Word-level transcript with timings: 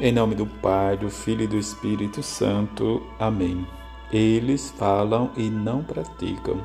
Em 0.00 0.10
nome 0.10 0.34
do 0.34 0.44
Pai, 0.44 0.96
do 0.96 1.08
Filho 1.08 1.44
e 1.44 1.46
do 1.46 1.56
Espírito 1.56 2.20
Santo. 2.20 3.00
Amém. 3.16 3.64
Eles 4.12 4.74
falam 4.76 5.30
e 5.36 5.48
não 5.48 5.84
praticam. 5.84 6.60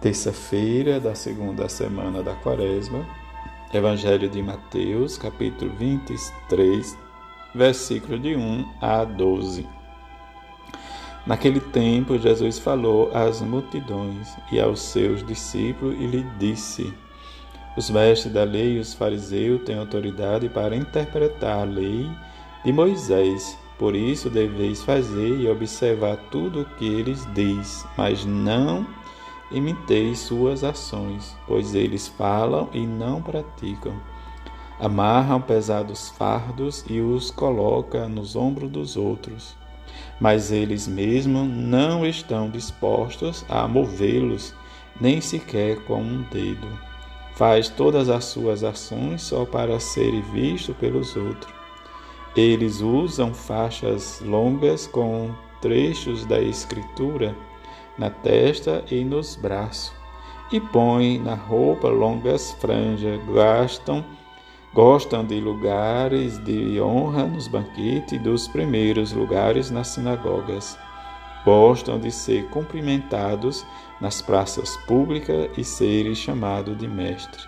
Terça-feira 0.00 0.98
da 0.98 1.14
segunda 1.14 1.68
semana 1.68 2.24
da 2.24 2.34
Quaresma, 2.34 3.06
Evangelho 3.72 4.28
de 4.28 4.42
Mateus, 4.42 5.16
capítulo 5.16 5.70
23, 5.78 6.98
versículo 7.54 8.18
de 8.18 8.34
1 8.34 8.74
a 8.80 9.04
12. 9.04 9.64
Naquele 11.24 11.60
tempo, 11.60 12.18
Jesus 12.18 12.58
falou 12.58 13.08
às 13.14 13.40
multidões 13.40 14.36
e 14.50 14.58
aos 14.58 14.80
seus 14.80 15.24
discípulos 15.24 15.94
e 15.94 16.06
lhe 16.08 16.22
disse: 16.40 16.92
os 17.76 17.90
mestres 17.90 18.32
da 18.32 18.42
lei 18.42 18.76
e 18.76 18.78
os 18.78 18.94
fariseus 18.94 19.60
têm 19.62 19.78
autoridade 19.78 20.48
para 20.48 20.74
interpretar 20.74 21.60
a 21.60 21.64
lei 21.64 22.10
de 22.64 22.72
Moisés. 22.72 23.58
Por 23.78 23.94
isso 23.94 24.30
deveis 24.30 24.82
fazer 24.82 25.38
e 25.38 25.48
observar 25.48 26.16
tudo 26.30 26.62
o 26.62 26.64
que 26.64 26.86
eles 26.86 27.28
diz, 27.34 27.86
mas 27.96 28.24
não 28.24 28.86
imiteis 29.52 30.20
suas 30.20 30.64
ações, 30.64 31.36
pois 31.46 31.74
eles 31.74 32.08
falam 32.08 32.70
e 32.72 32.86
não 32.86 33.20
praticam. 33.20 33.92
Amarram 34.80 35.40
pesados 35.42 36.08
fardos 36.08 36.84
e 36.88 37.00
os 37.00 37.30
colocam 37.30 38.08
nos 38.08 38.34
ombros 38.34 38.70
dos 38.70 38.96
outros, 38.96 39.54
mas 40.18 40.50
eles 40.50 40.88
mesmos 40.88 41.46
não 41.46 42.06
estão 42.06 42.48
dispostos 42.48 43.44
a 43.48 43.68
movê-los, 43.68 44.54
nem 44.98 45.20
sequer 45.20 45.84
com 45.84 46.00
um 46.00 46.22
dedo 46.30 46.86
faz 47.36 47.68
todas 47.68 48.08
as 48.08 48.24
suas 48.24 48.64
ações 48.64 49.22
só 49.22 49.44
para 49.44 49.78
ser 49.78 50.20
visto 50.22 50.74
pelos 50.74 51.14
outros. 51.16 51.54
Eles 52.34 52.80
usam 52.80 53.32
faixas 53.32 54.20
longas 54.22 54.86
com 54.86 55.30
trechos 55.60 56.26
da 56.26 56.40
Escritura 56.40 57.36
na 57.96 58.10
testa 58.10 58.84
e 58.90 59.04
nos 59.04 59.36
braços, 59.36 59.92
e 60.52 60.60
põem 60.60 61.18
na 61.18 61.34
roupa 61.34 61.88
longas 61.88 62.52
franjas, 62.52 63.20
gastam, 63.32 64.04
gostam 64.74 65.24
de 65.24 65.40
lugares 65.40 66.42
de 66.44 66.80
honra 66.80 67.24
nos 67.24 67.48
banquetes 67.48 68.12
e 68.12 68.18
dos 68.18 68.46
primeiros 68.46 69.12
lugares 69.12 69.70
nas 69.70 69.88
sinagogas 69.88 70.78
gostam 71.46 72.00
de 72.00 72.10
ser 72.10 72.48
cumprimentados 72.48 73.64
nas 74.00 74.20
praças 74.20 74.76
públicas 74.78 75.48
e 75.56 75.62
serem 75.62 76.12
chamados 76.12 76.76
de 76.76 76.88
mestre. 76.88 77.40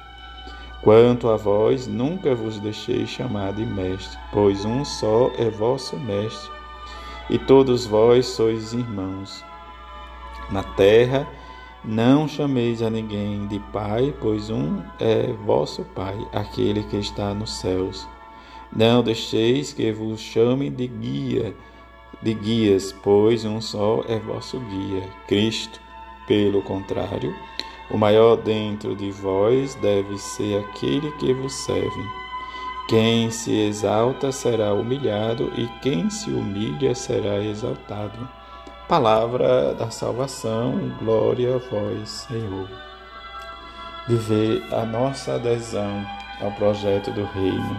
Quanto 0.82 1.28
a 1.28 1.36
vós, 1.36 1.88
nunca 1.88 2.32
vos 2.32 2.60
deixei 2.60 3.04
chamar 3.04 3.52
de 3.54 3.66
mestre, 3.66 4.16
pois 4.32 4.64
um 4.64 4.84
só 4.84 5.32
é 5.36 5.50
vosso 5.50 5.98
mestre, 5.98 6.48
e 7.28 7.38
todos 7.40 7.84
vós 7.84 8.26
sois 8.26 8.72
irmãos. 8.72 9.44
Na 10.48 10.62
terra, 10.62 11.28
não 11.84 12.28
chameis 12.28 12.80
a 12.80 12.88
ninguém 12.88 13.48
de 13.48 13.58
pai, 13.72 14.14
pois 14.20 14.48
um 14.48 14.80
é 15.00 15.32
vosso 15.44 15.84
pai, 15.96 16.16
aquele 16.32 16.84
que 16.84 16.96
está 16.96 17.34
nos 17.34 17.58
céus. 17.58 18.06
Não 18.72 19.02
deixeis 19.02 19.72
que 19.72 19.90
vos 19.90 20.20
chame 20.20 20.70
de 20.70 20.86
guia, 20.86 21.56
de 22.22 22.34
guias, 22.34 22.92
pois 22.92 23.44
um 23.44 23.60
só 23.60 24.02
é 24.08 24.18
vosso 24.18 24.58
guia, 24.60 25.02
Cristo. 25.26 25.80
Pelo 26.26 26.60
contrário, 26.62 27.34
o 27.90 27.96
maior 27.96 28.36
dentro 28.36 28.94
de 28.94 29.10
vós 29.10 29.74
deve 29.76 30.18
ser 30.18 30.58
aquele 30.64 31.10
que 31.12 31.32
vos 31.32 31.52
serve. 31.52 32.04
Quem 32.88 33.30
se 33.30 33.52
exalta 33.52 34.32
será 34.32 34.72
humilhado, 34.72 35.52
e 35.56 35.66
quem 35.80 36.10
se 36.10 36.30
humilha 36.30 36.94
será 36.94 37.42
exaltado. 37.42 38.28
Palavra 38.88 39.74
da 39.74 39.90
salvação, 39.90 40.92
glória 40.98 41.56
a 41.56 41.58
vós, 41.58 42.08
Senhor. 42.08 42.68
Viver 44.08 44.62
a 44.72 44.86
nossa 44.86 45.34
adesão 45.34 46.04
ao 46.40 46.50
projeto 46.52 47.10
do 47.10 47.24
Reino 47.24 47.76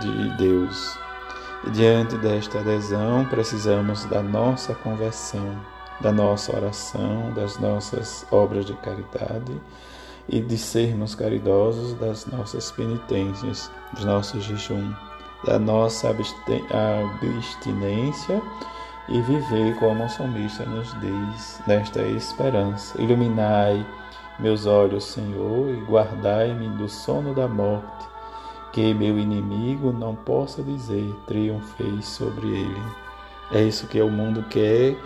de 0.00 0.36
Deus 0.36 1.01
diante 1.70 2.18
desta 2.18 2.58
adesão, 2.58 3.24
precisamos 3.26 4.04
da 4.06 4.20
nossa 4.22 4.74
conversão, 4.74 5.56
da 6.00 6.10
nossa 6.10 6.56
oração, 6.56 7.32
das 7.34 7.58
nossas 7.58 8.26
obras 8.32 8.66
de 8.66 8.74
caridade 8.74 9.60
e 10.28 10.40
de 10.40 10.58
sermos 10.58 11.14
caridosos 11.14 11.94
das 11.94 12.26
nossas 12.26 12.72
penitências, 12.72 13.70
dos 13.92 14.04
nossos 14.04 14.42
jejum, 14.44 14.92
da 15.44 15.56
nossa 15.58 16.10
abstinência 16.10 18.42
e 19.08 19.20
viver 19.22 19.76
como 19.78 20.04
o 20.04 20.08
salmista 20.08 20.64
nos 20.64 20.88
diz, 21.00 21.60
nesta 21.66 22.02
esperança. 22.02 23.00
Iluminai 23.00 23.86
meus 24.38 24.66
olhos, 24.66 25.04
Senhor, 25.04 25.70
e 25.70 25.80
guardai-me 25.84 26.68
do 26.70 26.88
sono 26.88 27.34
da 27.34 27.46
morte 27.46 28.11
que 28.72 28.94
meu 28.94 29.18
inimigo 29.18 29.92
não 29.92 30.14
possa 30.14 30.62
dizer 30.62 31.14
triunfei 31.26 32.00
sobre 32.02 32.46
ele. 32.46 32.82
É 33.52 33.62
isso 33.62 33.86
que 33.86 34.00
o 34.00 34.10
mundo 34.10 34.44
quer, 34.48 34.96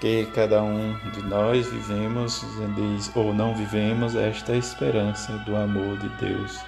que 0.00 0.26
cada 0.26 0.62
um 0.62 0.94
de 1.12 1.22
nós 1.22 1.68
vivemos 1.68 2.44
ou 3.16 3.34
não 3.34 3.54
vivemos 3.54 4.14
esta 4.14 4.54
esperança 4.54 5.32
do 5.38 5.56
amor 5.56 5.98
de 5.98 6.08
Deus, 6.24 6.60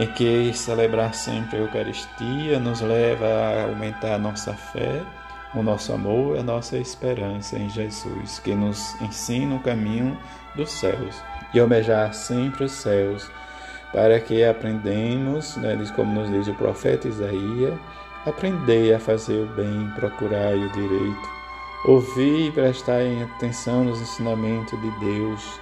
em 0.00 0.06
que 0.06 0.52
celebrar 0.54 1.12
sempre 1.14 1.58
a 1.58 1.60
Eucaristia 1.60 2.58
nos 2.58 2.80
leva 2.80 3.26
a 3.26 3.64
aumentar 3.64 4.14
a 4.14 4.18
nossa 4.18 4.54
fé, 4.54 5.02
o 5.54 5.62
nosso 5.62 5.92
amor 5.92 6.38
a 6.38 6.42
nossa 6.42 6.78
esperança 6.78 7.58
em 7.58 7.68
Jesus, 7.68 8.38
que 8.38 8.54
nos 8.54 8.98
ensina 9.02 9.54
o 9.54 9.60
caminho 9.60 10.16
dos 10.56 10.70
céus 10.70 11.22
e 11.52 11.60
almejar 11.60 12.14
sempre 12.14 12.64
os 12.64 12.72
céus 12.72 13.30
para 13.92 14.18
que 14.18 14.42
aprendemos, 14.42 15.56
né, 15.56 15.76
como 15.94 16.20
nos 16.20 16.30
diz 16.30 16.48
o 16.48 16.54
profeta 16.54 17.08
Isaías, 17.08 17.74
aprendei 18.26 18.94
a 18.94 18.98
fazer 18.98 19.44
o 19.44 19.46
bem, 19.54 19.90
procurar 19.94 20.54
o 20.54 20.68
direito, 20.70 21.28
ouvir 21.84 22.48
e 22.48 22.52
prestar 22.52 23.00
atenção 23.36 23.84
nos 23.84 24.00
ensinamentos 24.00 24.80
de 24.80 24.90
Deus, 25.00 25.60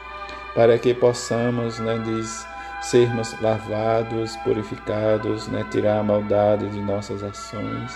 para 0.54 0.78
que 0.78 0.94
possamos, 0.94 1.78
né, 1.80 2.00
diz, 2.04 2.46
sermos 2.82 3.38
lavados, 3.40 4.36
purificados, 4.38 5.48
né, 5.48 5.66
tirar 5.70 5.98
a 5.98 6.02
maldade 6.02 6.68
de 6.68 6.80
nossas 6.80 7.22
ações, 7.22 7.92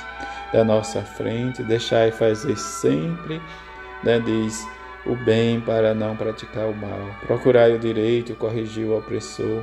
da 0.53 0.65
nossa 0.65 1.03
frente, 1.03 1.62
deixar 1.62 2.09
e 2.09 2.12
fazer 2.12 2.56
sempre, 2.56 3.41
né, 4.03 4.19
diz, 4.19 4.66
o 5.06 5.15
bem 5.15 5.61
para 5.61 5.95
não 5.95 6.16
praticar 6.16 6.66
o 6.66 6.75
mal, 6.75 7.01
procurar 7.27 7.71
o 7.71 7.78
direito, 7.78 8.34
corrigir 8.34 8.87
o 8.87 8.97
opressor, 8.97 9.62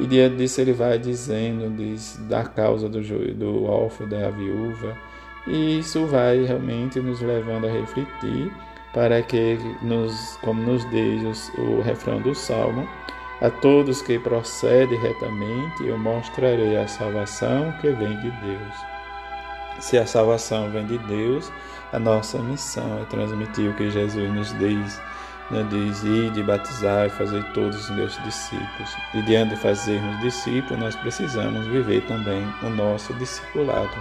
e 0.00 0.06
diante 0.06 0.36
disso 0.36 0.62
ele 0.62 0.72
vai 0.72 0.98
dizendo 0.98 1.68
diz, 1.76 2.18
da 2.28 2.42
causa 2.42 2.88
do, 2.88 3.00
do 3.34 3.64
órfão, 3.64 4.08
da 4.08 4.30
viúva. 4.30 4.96
E 5.46 5.78
isso 5.78 6.06
vai 6.06 6.44
realmente 6.44 6.98
nos 7.00 7.20
levando 7.20 7.66
a 7.66 7.70
refletir 7.70 8.50
para 8.94 9.22
que, 9.22 9.58
nos, 9.82 10.38
como 10.42 10.62
nos 10.62 10.88
diz 10.90 11.52
o 11.58 11.82
refrão 11.82 12.20
do 12.20 12.34
Salmo, 12.34 12.88
a 13.42 13.50
todos 13.50 14.00
que 14.00 14.18
procedem 14.18 14.98
retamente 14.98 15.86
eu 15.86 15.98
mostrarei 15.98 16.76
a 16.76 16.88
salvação 16.88 17.72
que 17.80 17.90
vem 17.90 18.16
de 18.20 18.30
Deus. 18.30 18.74
Se 19.80 19.98
a 19.98 20.06
salvação 20.06 20.70
vem 20.70 20.86
de 20.86 20.98
Deus, 20.98 21.52
a 21.92 21.98
nossa 21.98 22.38
missão 22.38 23.00
é 23.02 23.04
transmitir 23.04 23.70
o 23.70 23.74
que 23.74 23.90
Jesus 23.90 24.32
nos 24.32 24.58
diz 24.58 25.00
né, 25.50 25.66
diz 25.68 26.02
ir 26.04 26.30
de 26.30 26.42
batizar 26.42 27.06
e 27.06 27.10
fazer 27.10 27.42
todos 27.52 27.76
os 27.76 27.90
meus 27.90 28.22
discípulos. 28.22 28.96
E 29.14 29.22
diante 29.22 29.54
de 29.54 29.60
fazermos 29.60 30.20
discípulos, 30.20 30.78
nós 30.78 30.96
precisamos 30.96 31.66
viver 31.66 32.02
também 32.06 32.46
o 32.62 32.70
nosso 32.70 33.12
discipulado. 33.14 33.96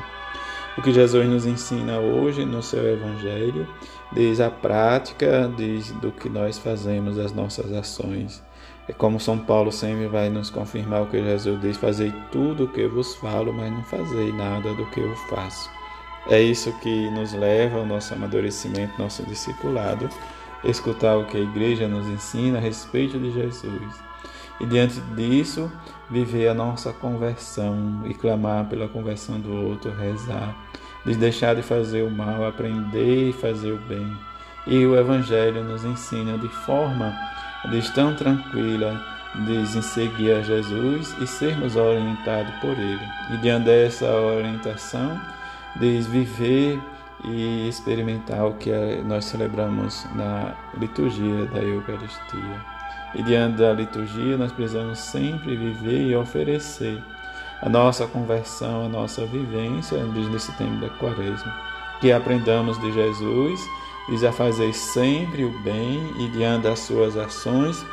O 0.77 0.81
que 0.81 0.93
Jesus 0.93 1.28
nos 1.28 1.46
ensina 1.46 1.99
hoje 1.99 2.46
no 2.46 2.61
seu 2.61 2.87
Evangelho 2.87 3.67
diz 4.13 4.40
a 4.40 4.49
prática 4.49 5.51
diz 5.57 5.91
do 5.93 6.11
que 6.11 6.29
nós 6.29 6.57
fazemos, 6.57 7.17
as 7.17 7.34
nossas 7.34 7.72
ações. 7.73 8.41
É 8.87 8.93
como 8.93 9.19
São 9.19 9.37
Paulo 9.37 9.72
sempre 9.72 10.07
vai 10.07 10.29
nos 10.29 10.49
confirmar 10.49 11.03
o 11.03 11.07
que 11.07 11.22
Jesus 11.22 11.59
diz: 11.61 11.78
fazei 11.78 12.13
tudo 12.31 12.63
o 12.63 12.67
que 12.67 12.87
vos 12.87 13.16
falo, 13.16 13.52
mas 13.53 13.72
não 13.72 13.84
fazei 13.84 14.31
nada 14.31 14.73
do 14.73 14.85
que 14.87 14.99
eu 14.99 15.16
faço. 15.29 15.69
É 16.28 16.41
isso 16.41 16.72
que 16.79 17.09
nos 17.11 17.34
leva 17.34 17.79
ao 17.79 17.85
nosso 17.85 18.13
amadurecimento, 18.13 18.99
nosso 18.99 19.23
discipulado 19.23 20.09
escutar 20.64 21.17
o 21.17 21.26
que 21.26 21.38
a 21.38 21.41
igreja 21.41 21.88
nos 21.88 22.08
ensina 22.08 22.58
a 22.58 22.61
respeito 22.61 23.17
de 23.17 23.32
Jesus. 23.32 24.09
E 24.59 24.66
diante 24.66 25.00
disso, 25.16 25.72
viver 26.09 26.50
a 26.50 26.53
nossa 26.53 26.91
conversão 26.91 28.02
e 28.06 28.14
clamar 28.14 28.66
pela 28.66 28.88
conversão 28.90 29.40
do 29.40 29.53
outro, 29.53 29.91
rezar, 29.91 30.56
de 31.06 31.16
deixar 31.16 31.56
de 31.56 31.61
fazer 31.61 32.03
o 32.03 32.11
mal, 32.11 32.46
aprender 32.46 33.29
e 33.29 33.34
fazer 33.34 33.72
o 33.72 33.78
bem. 33.88 34.11
E 34.67 34.85
o 34.85 34.97
Evangelho 34.97 35.64
nos 35.64 35.85
ensina 35.85 36.38
de 36.38 36.50
forma 36.50 37.14
de 37.72 37.94
tão 37.94 38.14
tranquila, 38.16 39.02
de 39.46 39.84
seguir 39.84 40.34
a 40.34 40.41
Jesus 40.41 41.16
e 41.22 41.28
sermos 41.28 41.76
orientados 41.76 42.53
por 42.55 42.72
Ele. 42.72 43.00
E 43.32 43.38
diante 43.38 43.66
dessa 43.66 44.09
orientação, 44.12 45.20
de 45.79 46.02
viver 46.02 46.79
e 47.23 47.67
experimentar 47.67 48.45
o 48.45 48.53
que 48.53 48.71
nós 49.05 49.25
celebramos 49.25 50.05
na 50.16 50.53
liturgia 50.77 51.45
da 51.47 51.59
Eucaristia. 51.59 52.66
E 53.16 53.23
diante 53.23 53.57
da 53.57 53.73
liturgia, 53.73 54.37
nós 54.37 54.51
precisamos 54.51 54.99
sempre 54.99 55.55
viver 55.55 56.07
e 56.07 56.16
oferecer 56.16 57.01
a 57.61 57.67
nossa 57.67 58.07
conversão, 58.07 58.85
a 58.85 58.89
nossa 58.89 59.25
vivência 59.25 60.01
nesse 60.03 60.51
tempo 60.53 60.79
da 60.79 60.89
Quaresma. 60.89 61.53
Que 61.99 62.11
aprendamos 62.11 62.79
de 62.79 62.91
Jesus, 62.93 63.59
diz 64.07 64.23
a 64.23 64.31
fazer 64.31 64.73
sempre 64.73 65.43
o 65.43 65.59
bem 65.63 66.13
e 66.19 66.29
diante 66.29 66.63
das 66.63 66.79
suas 66.79 67.17
ações, 67.17 67.85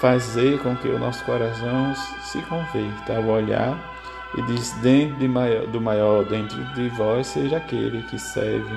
fazer 0.00 0.58
com 0.62 0.74
que 0.76 0.88
o 0.88 0.98
nosso 0.98 1.24
coração 1.24 1.94
se 2.22 2.40
converta 2.42 3.16
ao 3.16 3.24
olhar 3.24 3.93
e 4.36 4.42
diz: 4.42 4.72
Dentro 4.82 5.16
de 5.18 5.28
maior, 5.28 5.66
do 5.66 5.80
maior 5.80 6.24
dentro 6.24 6.62
de 6.74 6.88
vós 6.90 7.28
seja 7.28 7.56
aquele 7.56 8.02
que 8.04 8.18
serve 8.18 8.74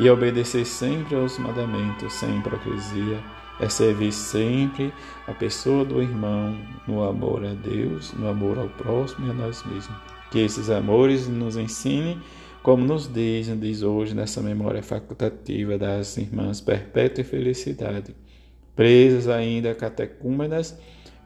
e 0.00 0.08
obedecer 0.08 0.64
sempre 0.64 1.16
aos 1.16 1.38
mandamentos, 1.38 2.12
sem 2.14 2.38
hipocrisia. 2.38 3.18
É 3.60 3.68
servir 3.68 4.12
sempre 4.12 4.92
a 5.26 5.32
pessoa 5.32 5.84
do 5.84 6.02
irmão 6.02 6.58
no 6.88 7.04
amor 7.04 7.44
a 7.44 7.54
Deus, 7.54 8.12
no 8.14 8.28
amor 8.28 8.58
ao 8.58 8.68
próximo 8.68 9.26
e 9.26 9.30
a 9.30 9.34
nós 9.34 9.62
mesmos. 9.64 9.94
Que 10.30 10.40
esses 10.40 10.70
amores 10.70 11.28
nos 11.28 11.56
ensinem, 11.56 12.20
como 12.62 12.84
nos 12.84 13.06
diz, 13.06 13.48
diz 13.60 13.82
hoje 13.82 14.14
nessa 14.14 14.40
memória 14.40 14.82
facultativa 14.82 15.78
das 15.78 16.16
irmãs 16.16 16.60
Perpétua 16.60 17.22
Felicidade, 17.22 18.16
presas 18.74 19.28
ainda 19.28 19.74
catecúmenas 19.74 20.76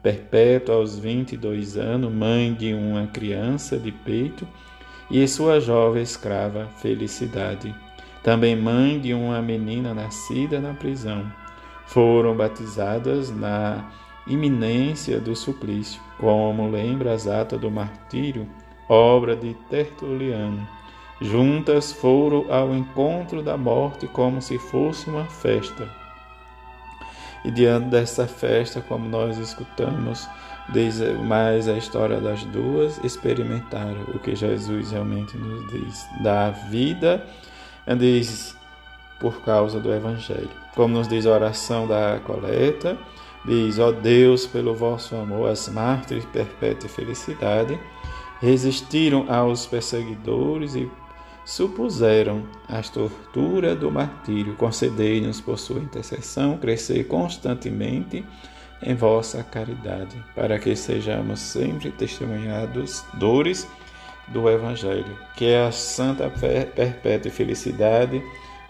perpétua 0.01 0.75
aos 0.75 0.97
22 0.97 1.77
anos, 1.77 2.11
mãe 2.11 2.53
de 2.53 2.73
uma 2.73 3.07
criança 3.07 3.77
de 3.77 3.91
peito, 3.91 4.47
e 5.09 5.27
sua 5.27 5.59
jovem 5.59 6.03
escrava 6.03 6.67
Felicidade, 6.77 7.73
também 8.23 8.55
mãe 8.55 8.99
de 8.99 9.13
uma 9.13 9.41
menina 9.41 9.93
nascida 9.93 10.59
na 10.59 10.73
prisão. 10.73 11.31
Foram 11.85 12.35
batizadas 12.35 13.29
na 13.31 13.89
iminência 14.27 15.19
do 15.19 15.35
suplício, 15.35 16.01
como 16.19 16.69
lembra 16.69 17.13
as 17.13 17.27
atas 17.27 17.59
do 17.59 17.71
martírio, 17.71 18.47
obra 18.89 19.35
de 19.35 19.53
Tertuliano. 19.69 20.67
Juntas 21.21 21.93
foram 21.93 22.51
ao 22.51 22.75
encontro 22.75 23.41
da 23.41 23.57
morte 23.57 24.07
como 24.07 24.41
se 24.41 24.59
fosse 24.59 25.09
uma 25.09 25.25
festa 25.25 26.06
e 27.47 27.51
diante 27.51 27.87
dessa 27.87 28.27
festa, 28.27 28.81
como 28.81 29.07
nós 29.07 29.37
escutamos, 29.37 30.27
diz 30.73 30.99
mais 31.23 31.69
a 31.69 31.77
história 31.77 32.19
das 32.19 32.43
duas, 32.43 33.01
experimentaram 33.05 34.01
o 34.13 34.19
que 34.19 34.35
Jesus 34.35 34.91
realmente 34.91 35.37
nos 35.37 35.71
diz, 35.71 36.05
da 36.21 36.49
vida, 36.49 37.25
diz 37.97 38.53
por 39.17 39.41
causa 39.43 39.79
do 39.79 39.93
Evangelho. 39.93 40.49
Como 40.75 40.93
nos 40.93 41.07
diz 41.07 41.25
a 41.25 41.31
oração 41.31 41.87
da 41.87 42.19
coleta, 42.25 42.97
diz: 43.45 43.79
Ó 43.79 43.93
Deus, 43.93 44.45
pelo 44.45 44.75
vosso 44.75 45.15
amor, 45.15 45.49
as 45.49 45.69
mártires 45.69 46.25
perpétua 46.25 46.89
felicidade, 46.89 47.79
resistiram 48.41 49.25
aos 49.29 49.65
perseguidores 49.65 50.75
e 50.75 50.91
supuseram 51.47 52.43
as 52.67 52.89
torturas 52.89 53.79
do 53.79 53.89
martírio. 53.89 54.53
Concedei-nos 54.55 55.39
por 55.39 55.57
sua 55.57 55.79
intercessão 55.79 56.57
crescer 56.57 57.05
constantemente 57.07 58.25
em 58.83 58.93
vossa 58.93 59.41
caridade, 59.43 60.21
para 60.35 60.59
que 60.59 60.75
sejamos 60.75 61.39
sempre 61.39 61.89
testemunhados 61.89 63.05
dores 63.13 63.65
do 64.27 64.49
Evangelho, 64.49 65.17
que 65.37 65.55
a 65.55 65.71
santa 65.71 66.29
perpétua 66.29 67.31
felicidade, 67.31 68.21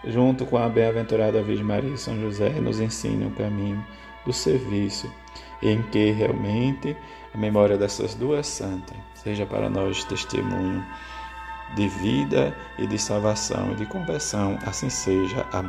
junto 0.06 0.46
com 0.46 0.56
a 0.56 0.68
bem-aventurada 0.68 1.42
Virgem 1.42 1.64
Maria 1.64 1.94
e 1.94 1.98
São 1.98 2.16
José, 2.20 2.48
nos 2.60 2.78
ensina 2.78 3.26
o 3.26 3.32
caminho 3.32 3.84
do 4.24 4.32
serviço, 4.32 5.12
em 5.60 5.82
que 5.82 6.12
realmente 6.12 6.96
a 7.34 7.38
memória 7.38 7.76
dessas 7.76 8.14
duas 8.14 8.46
santas 8.46 8.96
seja 9.16 9.44
para 9.44 9.68
nós 9.68 10.04
testemunho 10.04 10.84
de 11.74 11.88
vida 11.88 12.56
e 12.78 12.86
de 12.86 12.98
salvação 12.98 13.72
e 13.72 13.76
de 13.76 13.86
conversão. 13.86 14.58
Assim 14.64 14.88
seja. 14.88 15.46
Amém. 15.52 15.56